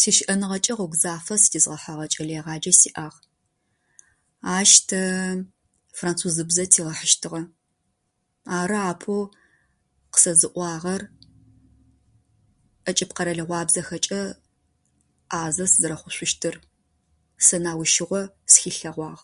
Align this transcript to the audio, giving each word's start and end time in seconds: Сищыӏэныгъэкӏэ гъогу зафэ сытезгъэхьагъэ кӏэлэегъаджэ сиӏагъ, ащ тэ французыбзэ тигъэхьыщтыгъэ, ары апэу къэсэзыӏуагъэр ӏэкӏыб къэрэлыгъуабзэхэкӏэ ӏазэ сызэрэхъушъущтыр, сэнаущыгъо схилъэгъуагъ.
Сищыӏэныгъэкӏэ 0.00 0.74
гъогу 0.78 0.98
зафэ 1.02 1.34
сытезгъэхьагъэ 1.42 2.06
кӏэлэегъаджэ 2.12 2.72
сиӏагъ, 2.80 3.16
ащ 4.56 4.70
тэ 4.88 5.00
французыбзэ 5.98 6.64
тигъэхьыщтыгъэ, 6.72 7.40
ары 8.58 8.78
апэу 8.92 9.22
къэсэзыӏуагъэр 10.12 11.02
ӏэкӏыб 12.84 13.10
къэрэлыгъуабзэхэкӏэ 13.16 14.22
ӏазэ 15.30 15.64
сызэрэхъушъущтыр, 15.72 16.54
сэнаущыгъо 17.46 18.20
схилъэгъуагъ. 18.52 19.22